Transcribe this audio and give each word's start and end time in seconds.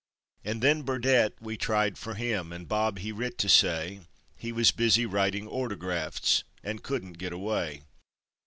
And 0.43 0.63
then 0.63 0.81
Burdette, 0.81 1.39
we 1.39 1.57
tried 1.57 1.95
fer 1.95 2.15
him; 2.15 2.51
and 2.51 2.67
Bob 2.67 2.97
he 2.97 3.11
writ 3.11 3.37
to 3.37 3.47
say 3.47 3.99
He 4.35 4.51
wus 4.51 4.71
busy 4.71 5.05
writin' 5.05 5.45
ortographts, 5.47 6.41
and 6.63 6.81
couldn't 6.81 7.19
git 7.19 7.33
away. 7.33 7.83